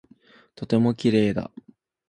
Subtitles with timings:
[0.55, 1.51] とても綺麗だ。